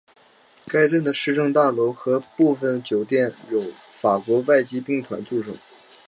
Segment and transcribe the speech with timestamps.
[0.65, 3.61] 该镇的市政大楼和部分酒店有
[3.91, 5.51] 法国外籍兵团驻守。